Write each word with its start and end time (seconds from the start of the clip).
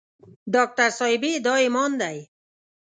ډاکټر 0.53 0.89
صاحبې 0.99 1.33
دا 1.45 1.53
عمان 1.65 1.91
دی. 2.01 2.17